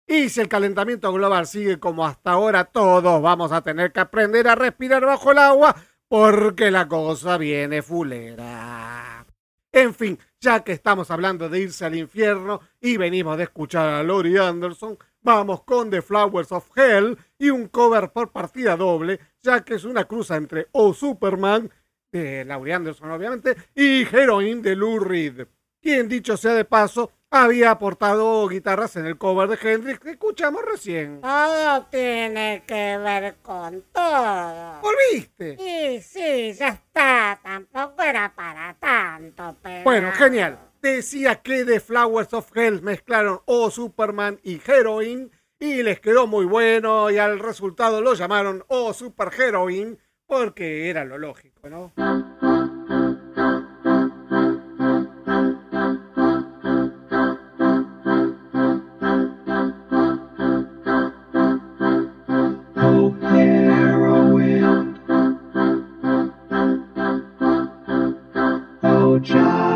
Y 0.08 0.30
si 0.30 0.40
el 0.40 0.48
calentamiento 0.48 1.12
global 1.12 1.46
sigue 1.46 1.78
como 1.78 2.06
hasta 2.06 2.32
ahora, 2.32 2.64
todos 2.64 3.22
vamos 3.22 3.52
a 3.52 3.62
tener 3.62 3.92
que 3.92 4.00
aprender 4.00 4.48
a 4.48 4.56
respirar 4.56 5.06
bajo 5.06 5.32
el 5.32 5.38
agua 5.40 5.76
porque 6.08 6.72
la 6.72 6.88
cosa 6.88 7.38
viene 7.38 7.82
fulera. 7.82 9.26
En 9.72 9.94
fin, 9.94 10.18
ya 10.40 10.64
que 10.64 10.72
estamos 10.72 11.12
hablando 11.12 11.48
de 11.50 11.60
irse 11.60 11.86
al 11.86 11.96
infierno 11.96 12.62
y 12.82 12.98
venimos 12.98 13.38
de 13.38 13.44
escuchar 13.44 13.88
a 13.88 14.04
Lori 14.04 14.38
Anderson, 14.38 14.98
vamos 15.22 15.64
con 15.64 15.90
The 15.90 16.02
Flowers 16.02 16.52
of 16.52 16.76
Hell 16.76 17.18
y 17.38 17.50
un 17.50 17.68
cover 17.68 18.12
por 18.12 18.32
partida 18.32 18.76
doble, 18.76 19.20
ya 19.42 19.64
que 19.64 19.76
es 19.76 19.84
una 19.84 20.06
cruza 20.06 20.36
entre 20.36 20.68
O 20.72 20.94
Superman, 20.94 21.72
de 22.12 22.46
Laurie 22.46 22.74
Anderson 22.74 23.12
obviamente, 23.12 23.56
y 23.76 24.02
Heroin 24.02 24.62
de 24.62 24.76
Lou 24.76 25.00
Reed, 25.00 25.48
quien 25.82 26.08
dicho 26.08 26.38
sea 26.38 26.54
de 26.54 26.66
paso, 26.66 27.12
había 27.32 27.72
aportado 27.72 28.48
guitarras 28.48 28.96
en 28.96 29.06
el 29.06 29.18
cover 29.18 29.50
de 29.50 29.60
Hendrix 29.62 30.00
que 30.00 30.12
escuchamos 30.12 30.64
recién. 30.66 31.22
Todo 31.22 31.86
tiene 31.92 32.64
que 32.66 32.98
ver 32.98 33.36
con 33.42 33.84
todo. 33.94 34.82
¿Volviste? 34.82 35.56
Sí, 35.58 36.02
sí, 36.02 36.54
ya 36.54 36.70
está. 36.70 37.40
Tampoco 37.44 38.02
era 38.02 38.34
para 38.36 38.74
tanto, 38.80 39.56
pero... 39.62 39.84
Bueno, 39.84 40.12
genial. 40.14 40.60
Decía 40.82 41.36
que 41.36 41.66
The 41.66 41.80
Flowers 41.80 42.34
of 42.34 42.56
Hell 42.56 42.82
mezclaron 42.82 43.42
O 43.46 43.70
Superman 43.70 44.40
y 44.44 44.62
Heroin 44.66 45.30
y 45.60 45.84
les 45.84 46.00
quedó 46.00 46.26
muy 46.26 46.46
bueno 46.46 47.12
y 47.12 47.18
al 47.18 47.40
resultado 47.40 48.02
lo 48.02 48.14
llamaron 48.14 48.64
o 48.68 48.88
oh, 48.88 48.94
superheroín 48.94 50.00
porque 50.26 50.90
era 50.90 51.04
lo 51.04 51.18
lógico, 51.18 51.70
¿no? 51.70 51.92
Oh. 69.22 69.69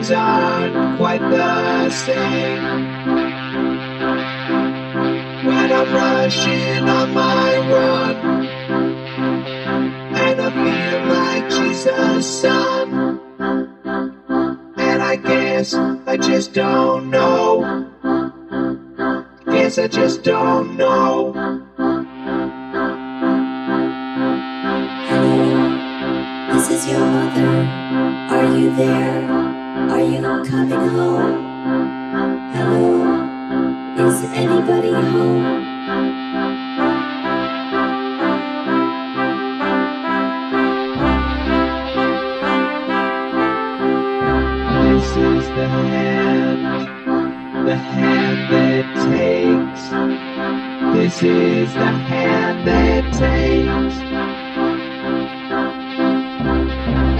Things 0.00 0.12
aren't 0.12 0.96
quite 0.96 1.20
the 1.20 1.90
same. 1.90 2.59
Hand 47.90 48.52
that 48.52 48.86
takes. 49.10 49.82
This 50.96 51.22
is 51.22 51.72
the 51.74 51.86
hand 51.86 52.66
that 52.66 53.04
takes. 53.12 53.96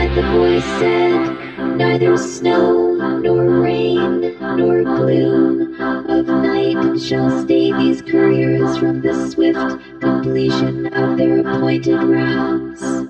And 0.01 0.17
the 0.17 0.23
voice 0.33 0.65
said, 0.79 1.77
Neither 1.77 2.17
snow, 2.17 2.95
nor 3.21 3.45
rain, 3.61 4.37
nor 4.41 4.83
gloom 4.83 5.81
of 5.81 6.27
night 6.27 7.01
shall 7.01 7.31
stay 7.43 7.73
these 7.73 8.03
couriers 8.03 8.77
from 8.79 9.01
the 9.01 9.31
swift 9.31 10.01
completion 10.01 10.87
of 10.93 11.17
their 11.17 11.41
appointed 11.41 12.03
rounds. 12.03 13.10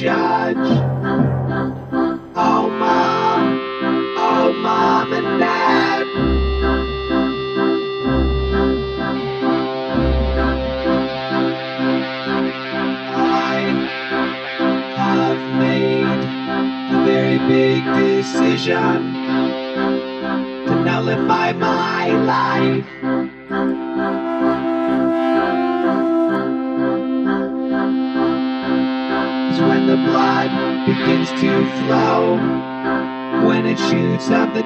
Judge. 0.00 0.79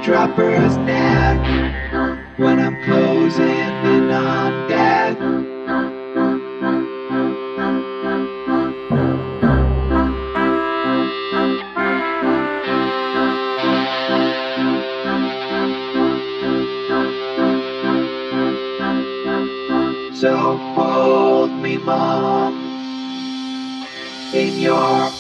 Dropper's 0.05 0.77
neck. 0.79 1.41
When 2.37 2.61
I'm 2.61 2.83
closing 2.85 3.49
in 3.49 4.11
on 4.11 4.69
death. 4.69 5.19
So 20.21 20.59
hold 20.75 21.51
me, 21.63 21.79
Mom 21.79 22.75
in 24.35 24.59
your 24.61 25.14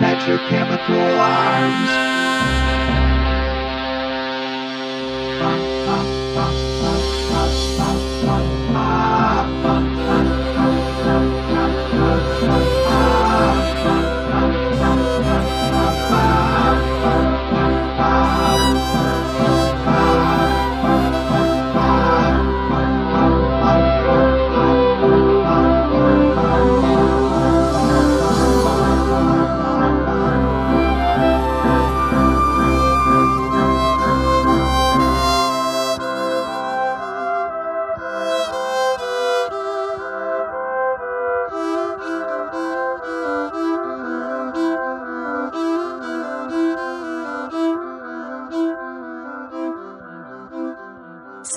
electrochemical 0.00 1.18
arms. 1.18 2.03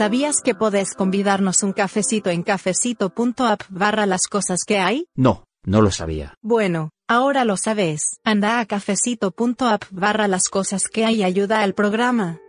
¿Sabías 0.08 0.38
que 0.42 0.56
podés 0.56 0.94
convidarnos 0.94 1.64
un 1.64 1.74
cafecito 1.74 2.30
en 2.30 2.42
cafecito.app 2.42 3.64
barra 3.68 4.06
las 4.06 4.28
cosas 4.28 4.64
que 4.66 4.78
hay? 4.78 5.10
No, 5.16 5.44
no 5.66 5.82
lo 5.82 5.92
sabía. 5.92 6.34
Bueno, 6.42 6.92
ahora 7.10 7.44
lo 7.44 7.58
sabes. 7.58 8.22
Anda 8.24 8.62
a 8.62 8.66
cafecito.app 8.66 9.84
barra 9.92 10.30
las 10.30 10.48
cosas 10.48 10.84
que 10.88 11.04
hay 11.04 11.16
y 11.16 11.24
ayuda 11.26 11.62
al 11.62 11.74
programa. 11.74 12.40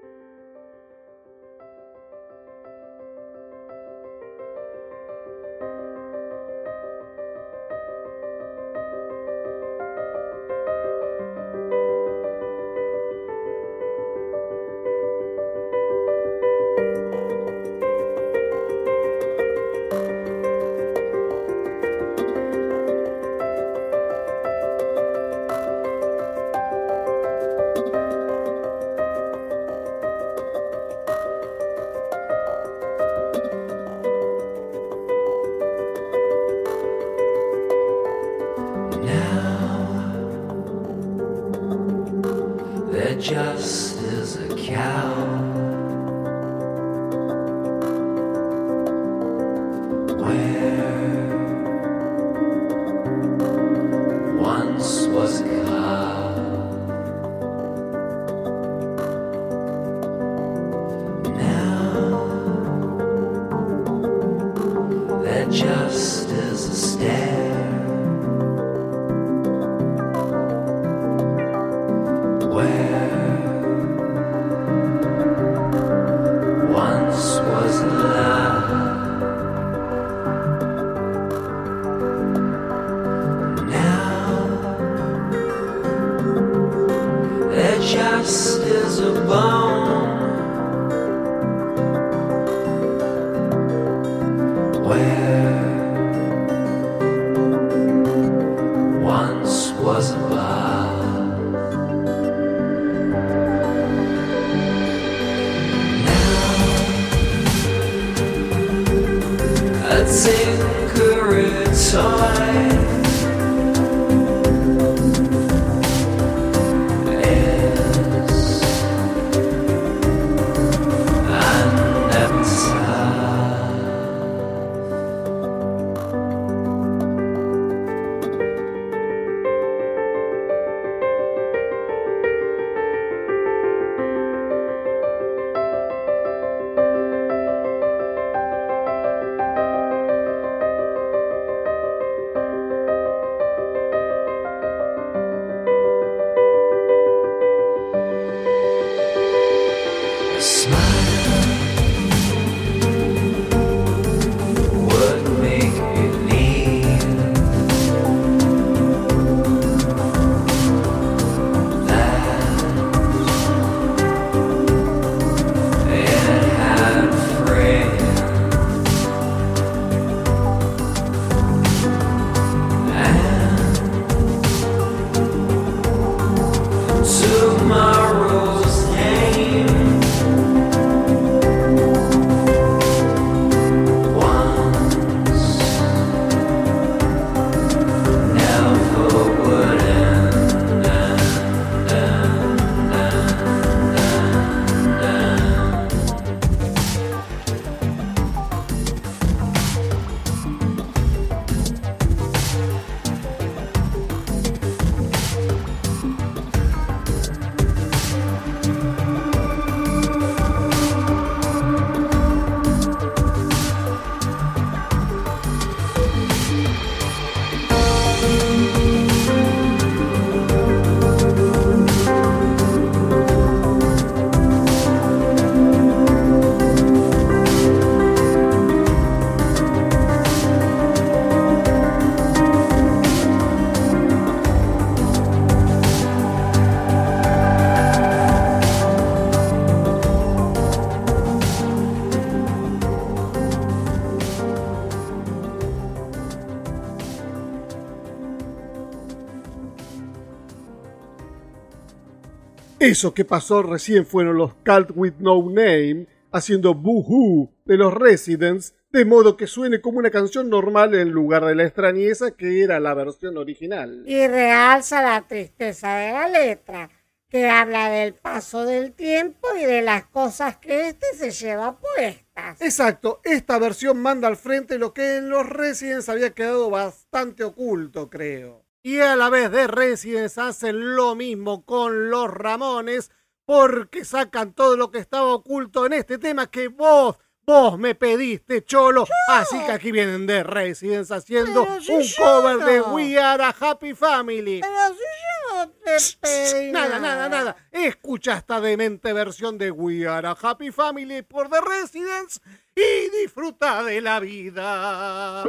Eso 252.88 253.12
que 253.12 253.26
pasó 253.26 253.62
recién 253.62 254.06
fueron 254.06 254.38
los 254.38 254.54
Cult 254.64 254.92
with 254.94 255.12
No 255.18 255.42
Name 255.42 256.06
haciendo 256.32 256.74
Boo-Hoo 256.74 257.50
de 257.66 257.76
los 257.76 257.92
Residents, 257.92 258.76
de 258.90 259.04
modo 259.04 259.36
que 259.36 259.46
suene 259.46 259.82
como 259.82 259.98
una 259.98 260.10
canción 260.10 260.48
normal 260.48 260.94
en 260.94 261.10
lugar 261.10 261.44
de 261.44 261.54
la 261.54 261.64
extrañeza 261.64 262.30
que 262.30 262.62
era 262.62 262.80
la 262.80 262.94
versión 262.94 263.36
original. 263.36 264.04
Y 264.06 264.26
realza 264.26 265.02
la 265.02 265.20
tristeza 265.28 265.96
de 265.96 266.12
la 266.12 266.28
letra, 266.30 266.88
que 267.28 267.50
habla 267.50 267.90
del 267.90 268.14
paso 268.14 268.64
del 268.64 268.94
tiempo 268.94 269.48
y 269.54 269.66
de 269.66 269.82
las 269.82 270.06
cosas 270.06 270.56
que 270.56 270.88
éste 270.88 271.08
se 271.14 271.30
lleva 271.30 271.78
puestas. 271.78 272.58
Exacto, 272.62 273.20
esta 273.22 273.58
versión 273.58 274.00
manda 274.00 274.28
al 274.28 274.38
frente 274.38 274.78
lo 274.78 274.94
que 274.94 275.18
en 275.18 275.28
los 275.28 275.46
Residents 275.46 276.08
había 276.08 276.30
quedado 276.30 276.70
bastante 276.70 277.44
oculto, 277.44 278.08
creo. 278.08 278.64
Y 278.88 279.00
a 279.00 279.16
la 279.16 279.28
vez 279.28 279.50
de 279.50 279.66
Residents 279.66 280.38
hacen 280.38 280.96
lo 280.96 281.14
mismo 281.14 281.62
con 281.66 282.08
los 282.08 282.30
Ramones, 282.30 283.10
porque 283.44 284.02
sacan 284.02 284.54
todo 284.54 284.78
lo 284.78 284.90
que 284.90 284.96
estaba 284.96 285.26
oculto 285.26 285.84
en 285.84 285.92
este 285.92 286.16
tema 286.16 286.46
que 286.50 286.68
vos, 286.68 287.18
vos 287.44 287.78
me 287.78 287.94
pediste, 287.94 288.64
Cholo. 288.64 289.06
Así 289.28 289.58
que 289.58 289.72
aquí 289.72 289.92
vienen 289.92 290.26
de 290.26 290.42
Residents 290.42 291.10
haciendo 291.10 291.66
si 291.82 291.92
un 291.92 292.02
cover 292.16 292.64
de. 292.64 292.80
We 292.80 293.18
Are 293.18 293.42
a 293.42 293.54
Happy 293.60 293.92
Family. 293.92 294.62
Pero 294.62 294.94
si 294.94 295.00
yo 295.00 295.66
no 295.66 295.68
te 295.68 295.96
pedí 296.18 296.72
Nada, 296.72 296.98
nada, 296.98 297.28
nada. 297.28 297.56
Escucha 297.70 298.38
esta 298.38 298.58
demente 298.58 299.12
versión 299.12 299.58
de 299.58 299.70
We 299.70 300.08
Are 300.08 300.28
a 300.28 300.36
Happy 300.40 300.70
Family 300.70 301.20
por 301.20 301.50
The 301.50 301.60
Residents 301.60 302.40
y 302.74 303.10
disfruta 303.20 303.84
de 303.84 304.00
la 304.00 304.18
vida. 304.18 305.44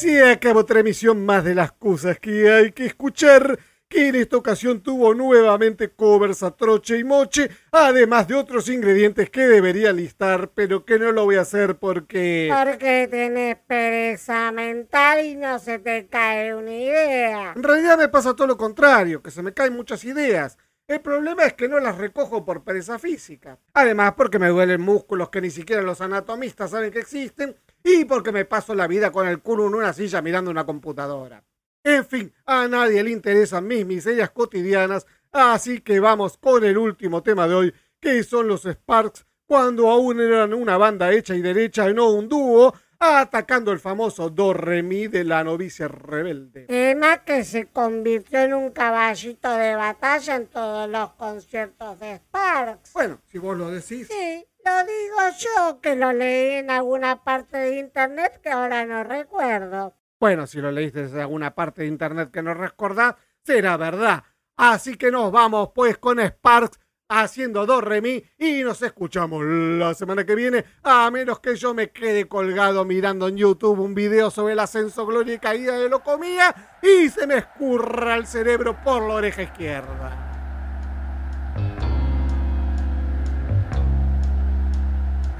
Se 0.00 0.24
acabó 0.24 0.60
otra 0.60 0.80
emisión 0.80 1.26
más 1.26 1.44
de 1.44 1.54
las 1.54 1.72
cosas 1.72 2.18
que 2.18 2.50
hay 2.50 2.72
que 2.72 2.86
escuchar, 2.86 3.58
que 3.86 4.08
en 4.08 4.14
esta 4.14 4.38
ocasión 4.38 4.80
tuvo 4.80 5.12
nuevamente 5.12 5.90
covers 5.90 6.42
a 6.42 6.52
troche 6.52 6.96
y 6.96 7.04
moche, 7.04 7.50
además 7.70 8.26
de 8.26 8.34
otros 8.34 8.70
ingredientes 8.70 9.28
que 9.28 9.42
debería 9.42 9.92
listar, 9.92 10.52
pero 10.54 10.86
que 10.86 10.98
no 10.98 11.12
lo 11.12 11.26
voy 11.26 11.36
a 11.36 11.42
hacer 11.42 11.76
porque... 11.76 12.50
Porque 12.50 13.08
tenés 13.10 13.58
pereza 13.66 14.50
mental 14.52 15.22
y 15.22 15.36
no 15.36 15.58
se 15.58 15.78
te 15.78 16.06
cae 16.06 16.54
una 16.54 16.72
idea. 16.74 17.52
En 17.54 17.62
realidad 17.62 17.98
me 17.98 18.08
pasa 18.08 18.34
todo 18.34 18.46
lo 18.46 18.56
contrario, 18.56 19.22
que 19.22 19.30
se 19.30 19.42
me 19.42 19.52
caen 19.52 19.76
muchas 19.76 20.02
ideas. 20.04 20.56
El 20.88 21.02
problema 21.02 21.44
es 21.44 21.52
que 21.52 21.68
no 21.68 21.78
las 21.78 21.98
recojo 21.98 22.42
por 22.46 22.64
pereza 22.64 22.98
física. 22.98 23.58
Además, 23.74 24.14
porque 24.16 24.38
me 24.38 24.48
duelen 24.48 24.80
músculos 24.80 25.28
que 25.28 25.42
ni 25.42 25.50
siquiera 25.50 25.82
los 25.82 26.00
anatomistas 26.00 26.70
saben 26.70 26.90
que 26.90 27.00
existen 27.00 27.54
y 27.82 28.04
porque 28.04 28.32
me 28.32 28.44
paso 28.44 28.74
la 28.74 28.86
vida 28.86 29.10
con 29.10 29.26
el 29.26 29.40
culo 29.40 29.66
en 29.66 29.74
una 29.74 29.92
silla 29.92 30.22
mirando 30.22 30.50
una 30.50 30.66
computadora. 30.66 31.42
En 31.82 32.04
fin, 32.04 32.32
a 32.44 32.68
nadie 32.68 33.02
le 33.02 33.10
interesan 33.10 33.66
mis 33.66 33.86
miserias 33.86 34.30
cotidianas, 34.30 35.06
así 35.32 35.80
que 35.80 35.98
vamos 35.98 36.36
con 36.36 36.62
el 36.64 36.76
último 36.76 37.22
tema 37.22 37.48
de 37.48 37.54
hoy, 37.54 37.74
que 37.98 38.22
son 38.22 38.48
los 38.48 38.66
Sparks, 38.66 39.24
cuando 39.46 39.90
aún 39.90 40.20
eran 40.20 40.52
una 40.54 40.76
banda 40.76 41.10
hecha 41.12 41.34
y 41.34 41.40
derecha 41.40 41.88
y 41.88 41.94
no 41.94 42.10
un 42.10 42.28
dúo, 42.28 42.74
atacando 43.00 43.72
el 43.72 43.80
famoso 43.80 44.28
Do 44.28 44.52
Re 44.52 44.82
Mi 44.82 45.08
de 45.08 45.24
la 45.24 45.42
novicia 45.42 45.88
rebelde. 45.88 46.66
Tema 46.66 47.24
que 47.24 47.44
se 47.44 47.66
convirtió 47.66 48.40
en 48.40 48.52
un 48.52 48.70
caballito 48.70 49.50
de 49.56 49.74
batalla 49.74 50.36
en 50.36 50.46
todos 50.46 50.88
los 50.88 51.12
conciertos 51.14 51.98
de 51.98 52.16
Sparks. 52.16 52.92
Bueno, 52.92 53.18
si 53.26 53.38
vos 53.38 53.56
lo 53.56 53.70
decís. 53.70 54.06
Sí, 54.06 54.46
lo 54.64 54.84
digo 54.84 55.38
yo, 55.38 55.80
que 55.80 55.96
lo 55.96 56.12
leí 56.12 56.54
en 56.54 56.70
alguna 56.70 57.24
parte 57.24 57.58
de 57.58 57.78
internet 57.78 58.40
que 58.42 58.50
ahora 58.50 58.84
no 58.84 59.04
recuerdo. 59.04 59.94
Bueno, 60.18 60.46
si 60.46 60.60
lo 60.60 60.70
leíste 60.70 61.02
desde 61.02 61.22
alguna 61.22 61.54
parte 61.54 61.82
de 61.82 61.88
internet 61.88 62.30
que 62.30 62.42
no 62.42 62.54
recordás, 62.54 63.14
será 63.42 63.76
verdad. 63.76 64.24
Así 64.56 64.96
que 64.96 65.10
nos 65.10 65.32
vamos 65.32 65.70
pues 65.74 65.96
con 65.96 66.20
Sparks 66.20 66.78
haciendo 67.08 67.66
do 67.66 67.80
re 67.80 68.00
mi 68.00 68.22
y 68.38 68.62
nos 68.62 68.82
escuchamos 68.82 69.42
la 69.44 69.94
semana 69.94 70.24
que 70.24 70.36
viene, 70.36 70.64
a 70.82 71.10
menos 71.10 71.40
que 71.40 71.56
yo 71.56 71.74
me 71.74 71.90
quede 71.90 72.28
colgado 72.28 72.84
mirando 72.84 73.28
en 73.28 73.36
YouTube 73.36 73.80
un 73.80 73.94
video 73.94 74.30
sobre 74.30 74.52
el 74.52 74.60
ascenso, 74.60 75.06
gloria 75.06 75.34
y 75.34 75.38
caída 75.38 75.76
de 75.76 75.88
Locomía 75.88 76.78
y 76.82 77.08
se 77.08 77.26
me 77.26 77.38
escurra 77.38 78.14
el 78.16 78.26
cerebro 78.26 78.76
por 78.84 79.02
la 79.02 79.14
oreja 79.14 79.42
izquierda. 79.42 80.29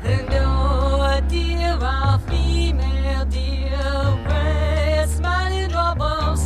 Dear, 0.02 1.78
our 1.82 2.18
female, 2.20 3.24
dear, 3.26 3.76
where 4.26 5.04
is 5.04 5.20
my 5.20 5.50
little 5.50 5.94
bone? 5.94 6.36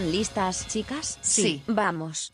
¿Están 0.00 0.12
listas, 0.12 0.66
chicas? 0.66 1.18
Sí. 1.20 1.62
Vamos. 1.66 2.30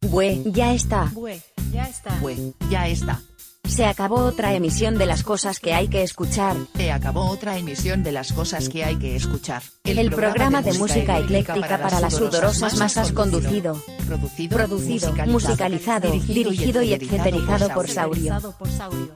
Bue, 0.00 0.42
ya 0.46 0.74
está. 0.74 1.04
Bue, 1.12 1.40
ya 1.70 1.84
está. 1.84 2.18
Bue, 2.18 2.52
ya 2.68 2.88
está. 2.88 3.22
Se 3.64 3.84
acabó 3.84 4.16
otra 4.24 4.54
emisión 4.54 4.98
de 4.98 5.06
las 5.06 5.22
cosas 5.22 5.60
que 5.60 5.74
hay 5.74 5.86
que 5.86 6.02
escuchar. 6.02 6.56
Se 6.74 6.90
acabó 6.90 7.28
otra 7.28 7.58
emisión 7.58 8.02
de 8.02 8.10
las 8.10 8.32
cosas 8.32 8.68
que 8.68 8.82
hay 8.82 8.96
que 8.96 9.14
escuchar. 9.14 9.62
El, 9.84 10.10
programa, 10.10 10.62
de 10.62 10.72
música 10.72 11.20
ecléctica 11.20 11.78
para 11.78 12.00
las 12.00 12.14
sudorosas 12.14 12.76
masas 12.76 13.12
conducido 13.12 13.80
Producido, 14.04 14.56
Producido, 14.56 15.14
musicalizado, 15.26 16.10
dirigido 16.10 16.82
y 16.82 16.94
etceterizado 16.94 17.68
por 17.68 17.88
Saurio. 17.88 18.54
por 18.58 18.68
Saurio. 18.68 19.12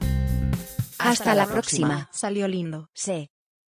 Hasta 0.97 1.35
la 1.35 1.45
próxima. 1.45 2.09
Salió 2.13 2.47
lindo. 2.47 2.89
Sí. 2.93 3.32